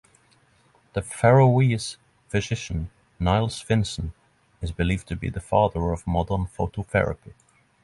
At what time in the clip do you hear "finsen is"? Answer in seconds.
3.63-4.71